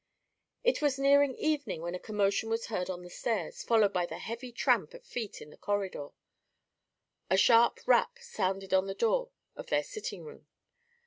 It 0.63 0.81
was 0.81 0.97
nearing 0.97 1.35
evening 1.35 1.81
when 1.83 1.93
a 1.93 1.99
commotion 1.99 2.49
was 2.49 2.65
heard 2.65 2.89
on 2.89 3.03
the 3.03 3.09
stairs, 3.11 3.61
followed 3.61 3.93
by 3.93 4.07
the 4.07 4.17
heavy 4.17 4.51
tramp 4.51 4.95
of 4.95 5.05
feet 5.05 5.43
in 5.43 5.51
the 5.51 5.57
corridor. 5.57 6.07
A 7.29 7.37
sharp 7.37 7.79
rap 7.85 8.17
sounded 8.19 8.73
on 8.73 8.87
the 8.87 8.95
door 8.95 9.29
of 9.55 9.67
their 9.67 9.83
sitting 9.83 10.23
room. 10.25 10.47